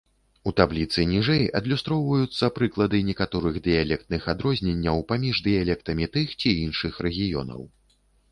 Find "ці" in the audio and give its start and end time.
6.45-6.57